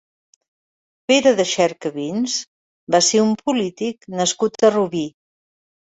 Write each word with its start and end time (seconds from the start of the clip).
Pere 1.11 1.33
de 1.41 1.45
Xercavins 1.51 2.39
va 2.97 3.05
ser 3.11 3.25
un 3.29 3.39
polític 3.47 4.13
nascut 4.19 4.63
a 4.73 4.77
Rubí. 4.81 5.09